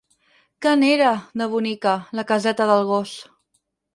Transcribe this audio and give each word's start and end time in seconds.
Que 0.65 0.71
n'era, 0.83 1.11
de 1.41 1.47
bonica, 1.51 1.93
la 2.21 2.27
caseta 2.33 2.69
del 2.71 2.81
gos! 2.95 3.15